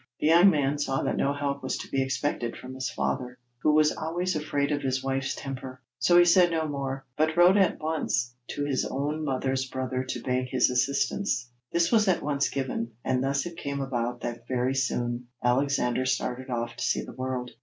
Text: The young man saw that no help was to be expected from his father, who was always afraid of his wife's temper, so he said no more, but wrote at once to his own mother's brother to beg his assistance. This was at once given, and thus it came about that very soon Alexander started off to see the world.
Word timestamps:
The 0.19 0.25
young 0.25 0.49
man 0.49 0.79
saw 0.79 1.03
that 1.03 1.15
no 1.15 1.31
help 1.31 1.61
was 1.61 1.77
to 1.77 1.91
be 1.91 2.01
expected 2.01 2.57
from 2.57 2.73
his 2.73 2.89
father, 2.89 3.37
who 3.59 3.71
was 3.71 3.95
always 3.95 4.35
afraid 4.35 4.71
of 4.71 4.81
his 4.81 5.03
wife's 5.03 5.35
temper, 5.35 5.79
so 5.99 6.17
he 6.17 6.25
said 6.25 6.49
no 6.49 6.67
more, 6.67 7.05
but 7.15 7.37
wrote 7.37 7.55
at 7.55 7.79
once 7.79 8.33
to 8.47 8.65
his 8.65 8.83
own 8.83 9.23
mother's 9.23 9.67
brother 9.67 10.03
to 10.05 10.23
beg 10.23 10.45
his 10.49 10.71
assistance. 10.71 11.51
This 11.71 11.91
was 11.91 12.07
at 12.07 12.23
once 12.23 12.49
given, 12.49 12.93
and 13.03 13.23
thus 13.23 13.45
it 13.45 13.57
came 13.57 13.79
about 13.79 14.21
that 14.21 14.47
very 14.47 14.73
soon 14.73 15.27
Alexander 15.43 16.07
started 16.07 16.49
off 16.49 16.75
to 16.77 16.83
see 16.83 17.03
the 17.03 17.13
world. 17.13 17.51